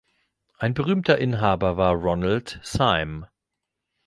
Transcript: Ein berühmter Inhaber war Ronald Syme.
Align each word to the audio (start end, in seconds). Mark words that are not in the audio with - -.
Ein 0.57 0.73
berühmter 0.73 1.19
Inhaber 1.19 1.77
war 1.77 1.93
Ronald 1.93 2.59
Syme. 2.63 3.27